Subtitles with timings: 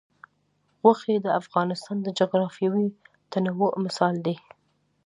[0.81, 2.87] غوښې د افغانستان د جغرافیوي
[3.31, 4.35] تنوع مثال دی.